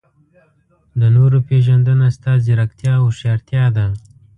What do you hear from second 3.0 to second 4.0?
او هوښیارتیا ده.